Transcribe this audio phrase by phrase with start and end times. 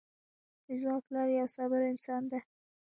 [0.79, 2.39] زما پلار یو صابر انسان ده